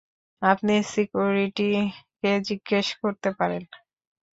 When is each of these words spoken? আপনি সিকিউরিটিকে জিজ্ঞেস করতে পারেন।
আপনি 0.41 0.73
সিকিউরিটিকে 0.91 2.31
জিজ্ঞেস 2.47 2.87
করতে 3.01 3.29
পারেন। 3.37 3.63